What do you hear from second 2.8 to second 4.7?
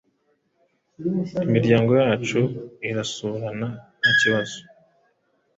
irasurana nta kibazo.”